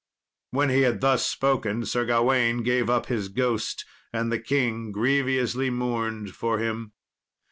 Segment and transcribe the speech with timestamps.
[0.49, 5.69] When he had thus spoken, Sir Gawain gave up his ghost, and the king grievously
[5.69, 6.93] mourned for him.